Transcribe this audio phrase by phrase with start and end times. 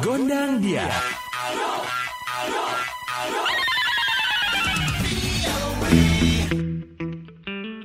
[0.00, 0.86] Gondang dia.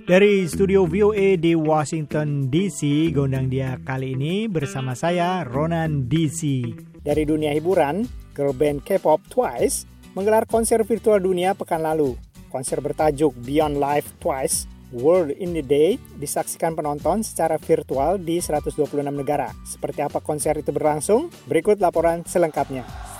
[0.05, 6.67] Dari studio VOA di Washington DC, Gondang Dia kali ini bersama saya Ronan DC.
[6.99, 8.03] Dari dunia hiburan,
[8.35, 12.19] girl band K-pop Twice menggelar konser virtual dunia pekan lalu.
[12.51, 18.75] Konser bertajuk Beyond Life Twice World in the Day disaksikan penonton secara virtual di 126
[19.11, 19.51] negara.
[19.63, 21.31] Seperti apa konser itu berlangsung?
[21.47, 23.10] Berikut laporan selengkapnya.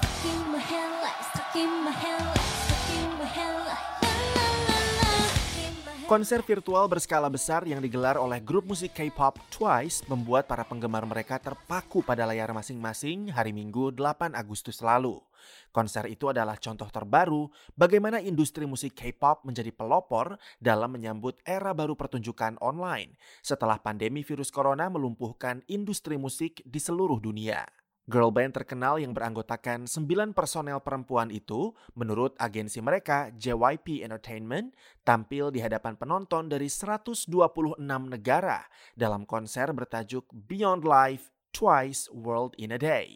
[6.12, 11.40] Konser virtual berskala besar yang digelar oleh grup musik K-pop Twice membuat para penggemar mereka
[11.40, 15.24] terpaku pada layar masing-masing hari Minggu 8 Agustus lalu.
[15.72, 17.48] Konser itu adalah contoh terbaru
[17.80, 24.52] bagaimana industri musik K-pop menjadi pelopor dalam menyambut era baru pertunjukan online setelah pandemi virus
[24.52, 27.64] corona melumpuhkan industri musik di seluruh dunia.
[28.12, 34.76] Girl band terkenal yang beranggotakan 9 personel perempuan itu, menurut agensi mereka JYP Entertainment,
[35.08, 37.32] tampil di hadapan penonton dari 126
[38.12, 38.68] negara
[39.00, 43.16] dalam konser bertajuk Beyond Life Twice World in a Day.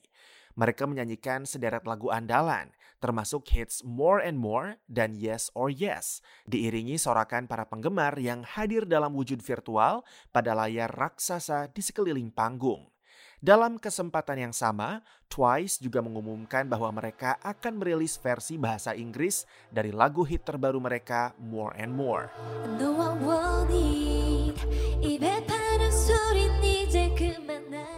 [0.55, 2.71] Mereka menyanyikan sederet lagu andalan,
[3.03, 8.87] termasuk hits More and More dan Yes or Yes, diiringi sorakan para penggemar yang hadir
[8.87, 12.94] dalam wujud virtual pada layar raksasa di sekeliling panggung.
[13.45, 19.93] Dalam kesempatan yang sama, Twice juga mengumumkan bahwa mereka akan merilis versi bahasa Inggris dari
[19.93, 22.33] lagu hit terbaru mereka More and More.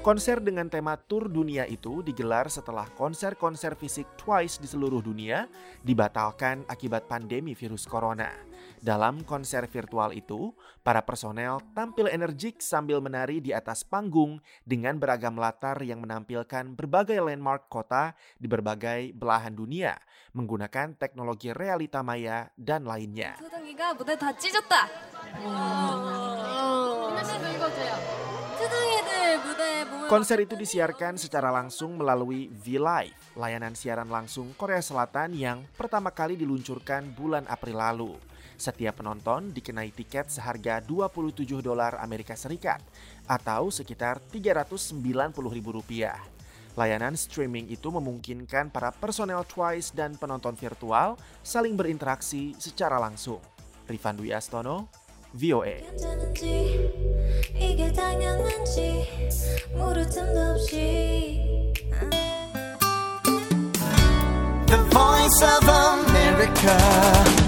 [0.08, 5.52] Konser dengan tema tur dunia itu digelar setelah konser-konser fisik Twice di seluruh dunia
[5.83, 8.31] dibatalkan akibat pandemi virus corona.
[8.80, 15.35] Dalam konser virtual itu, para personel tampil energik sambil menari di atas panggung dengan beragam
[15.35, 20.00] latar yang menampilkan berbagai landmark kota di berbagai belahan dunia
[20.31, 23.35] menggunakan teknologi realita maya dan lainnya.
[30.07, 36.40] Konser itu disiarkan secara langsung melalui V-Live, layanan siaran langsung Korea Selatan yang pertama kali
[36.40, 38.13] diluncurkan bulan April lalu.
[38.56, 42.79] Setiap penonton dikenai tiket seharga 27 dolar Amerika Serikat
[43.28, 44.96] atau sekitar 390
[45.51, 46.23] ribu rupiah.
[46.79, 53.44] Layanan streaming itu memungkinkan para personel Twice dan penonton virtual saling berinteraksi secara langsung.
[53.91, 54.88] Rifan Dwi Astono,
[55.38, 55.75] VOA.
[64.68, 67.47] The voice of America.